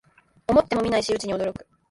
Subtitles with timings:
[0.47, 1.67] 思ってもみない仕打ちに驚く